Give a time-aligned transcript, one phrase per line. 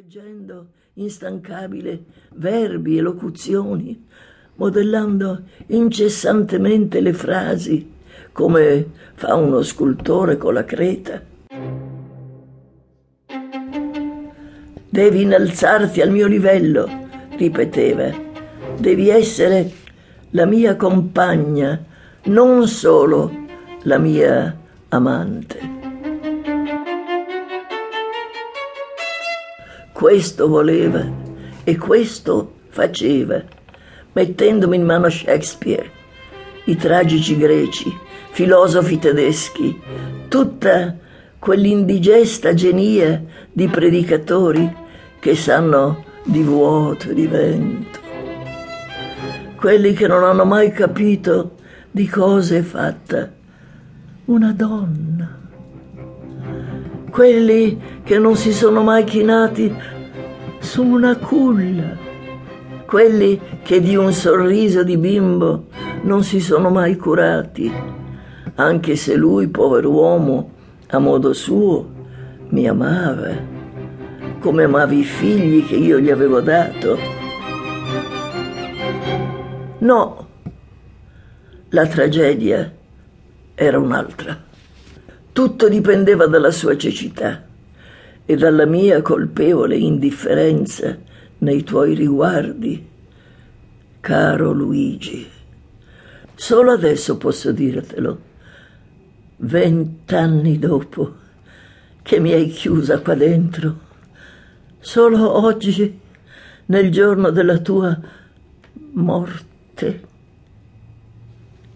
[0.00, 2.04] correggendo instancabile
[2.36, 4.06] verbi e locuzioni,
[4.54, 7.92] modellando incessantemente le frasi
[8.32, 11.22] come fa uno scultore con la creta.
[14.88, 16.88] Devi innalzarti al mio livello,
[17.36, 18.10] ripeteva.
[18.78, 19.70] Devi essere
[20.30, 21.84] la mia compagna,
[22.24, 23.30] non solo
[23.82, 24.58] la mia
[24.88, 25.69] amante.
[30.00, 31.04] Questo voleva
[31.62, 33.38] e questo faceva,
[34.12, 35.90] mettendomi in mano Shakespeare,
[36.64, 37.94] i tragici greci,
[38.30, 39.78] filosofi tedeschi,
[40.28, 40.96] tutta
[41.38, 44.74] quell'indigesta genia di predicatori
[45.20, 47.98] che sanno di vuoto e di vento,
[49.56, 51.56] quelli che non hanno mai capito
[51.90, 53.30] di cosa è fatta
[54.24, 55.49] una donna
[57.10, 59.74] quelli che non si sono mai chinati
[60.60, 61.96] su una culla,
[62.86, 65.66] quelli che di un sorriso di bimbo
[66.02, 67.70] non si sono mai curati,
[68.54, 70.50] anche se lui, povero uomo,
[70.88, 71.88] a modo suo,
[72.48, 73.30] mi amava,
[74.40, 76.98] come amava i figli che io gli avevo dato.
[79.78, 80.26] No,
[81.70, 82.72] la tragedia
[83.54, 84.48] era un'altra.
[85.32, 87.44] Tutto dipendeva dalla sua cecità
[88.24, 90.98] e dalla mia colpevole indifferenza
[91.38, 92.88] nei tuoi riguardi,
[94.00, 95.28] caro Luigi.
[96.34, 98.20] Solo adesso posso dirtelo,
[99.36, 101.14] vent'anni dopo
[102.02, 103.78] che mi hai chiusa qua dentro,
[104.80, 106.00] solo oggi,
[106.66, 107.98] nel giorno della tua
[108.92, 110.08] morte,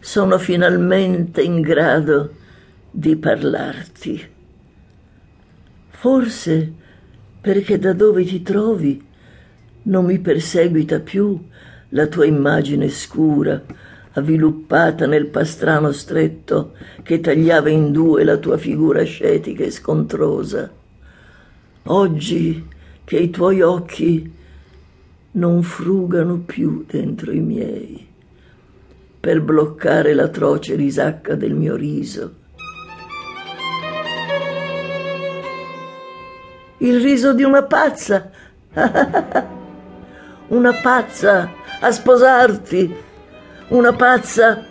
[0.00, 2.36] sono finalmente in grado
[2.90, 4.26] di parlarti.
[5.88, 6.72] Forse
[7.40, 9.04] perché da dove ti trovi
[9.82, 11.38] non mi perseguita più
[11.90, 13.62] la tua immagine scura,
[14.12, 20.70] avviluppata nel pastrano stretto che tagliava in due la tua figura ascetica e scontrosa.
[21.84, 22.66] Oggi
[23.04, 24.30] che i tuoi occhi
[25.32, 28.06] non frugano più dentro i miei
[29.20, 32.37] per bloccare l'atroce risacca del mio riso
[36.78, 38.30] il riso di una pazza.
[40.48, 41.50] una pazza
[41.80, 42.94] a sposarti,
[43.68, 44.64] una pazza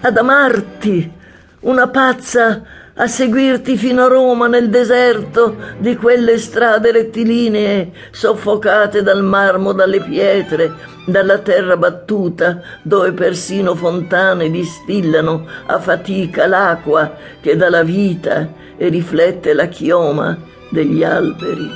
[0.00, 1.12] ad amarti,
[1.60, 2.62] una pazza
[2.94, 10.02] a seguirti fino a Roma nel deserto di quelle strade rettilinee soffocate dal marmo, dalle
[10.02, 10.72] pietre,
[11.06, 18.88] dalla terra battuta, dove persino fontane distillano a fatica l'acqua che dà la vita e
[18.88, 21.68] riflette la chioma degli alberi.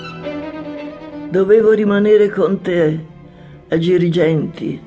[1.29, 2.99] Dovevo rimanere con te
[3.69, 4.81] a Girigenti,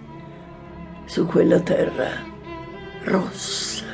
[1.05, 2.07] su quella terra
[3.03, 3.85] rossa,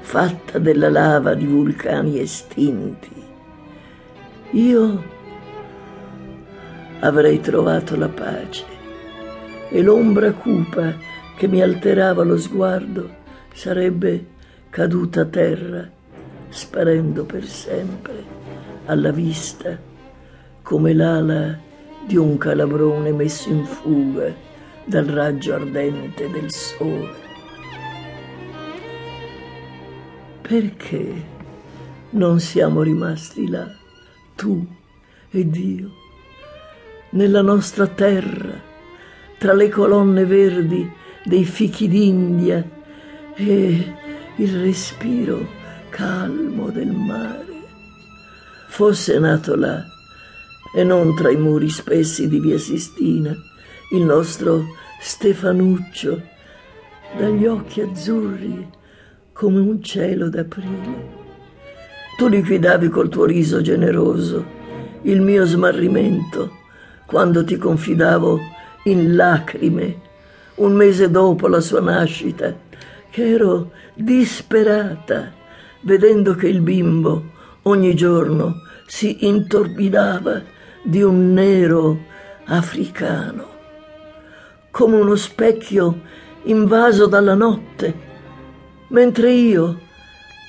[0.00, 3.22] fatta della lava di vulcani estinti.
[4.52, 5.04] Io
[7.00, 8.64] avrei trovato la pace
[9.68, 10.94] e l'ombra cupa
[11.36, 13.14] che mi alterava lo sguardo
[13.52, 14.24] sarebbe
[14.70, 15.90] caduta a terra,
[16.48, 18.36] sparendo per sempre
[18.86, 19.78] alla vista
[20.62, 21.58] come l'ala
[22.06, 24.32] di un calabrone messo in fuga
[24.84, 27.24] dal raggio ardente del sole.
[30.40, 31.24] Perché
[32.10, 33.68] non siamo rimasti là,
[34.36, 34.64] tu
[35.30, 35.90] ed io,
[37.10, 38.60] nella nostra terra,
[39.38, 40.88] tra le colonne verdi
[41.24, 42.64] dei fichi d'India
[43.34, 43.94] e
[44.36, 45.46] il respiro
[45.90, 47.55] calmo del mare?
[48.76, 49.82] Fosse nato là
[50.74, 53.34] e non tra i muri spessi di via Sistina,
[53.92, 54.66] il nostro
[55.00, 56.20] Stefanuccio,
[57.16, 58.68] dagli occhi azzurri
[59.32, 61.08] come un cielo d'aprile.
[62.18, 64.44] Tu liquidavi col tuo riso generoso
[65.04, 66.58] il mio smarrimento
[67.06, 68.38] quando ti confidavo
[68.84, 70.00] in lacrime
[70.56, 72.54] un mese dopo la sua nascita,
[73.08, 75.32] che ero disperata
[75.80, 77.35] vedendo che il bimbo
[77.66, 80.42] ogni giorno si intorbidava
[80.82, 81.98] di un nero
[82.44, 83.48] africano,
[84.70, 86.00] come uno specchio
[86.44, 87.94] invaso dalla notte,
[88.88, 89.80] mentre io,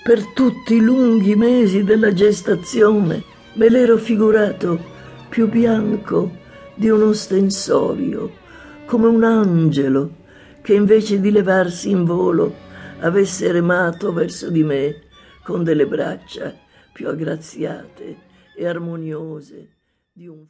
[0.03, 3.23] per tutti i lunghi mesi della gestazione,
[3.53, 4.95] me l'ero figurato
[5.27, 6.31] più bianco
[6.75, 8.31] di uno stensorio,
[8.85, 10.25] come un angelo
[10.61, 12.53] che invece di levarsi in volo
[12.99, 15.01] avesse remato verso di me
[15.43, 16.65] con delle braccia
[16.97, 18.17] più aggraziate
[18.55, 19.75] e armoniose
[20.11, 20.43] di un